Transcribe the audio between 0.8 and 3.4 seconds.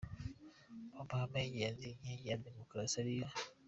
Mu mahame y’ingenzi y’inkingi za Demukarasi ariyo: